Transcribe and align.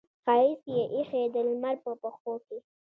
ښایست 0.23 0.65
یې 0.75 0.83
ایښې 0.93 1.23
د 1.33 1.35
لمر 1.47 1.75
په 1.83 1.91
پښو 2.01 2.33
کې 2.45 2.57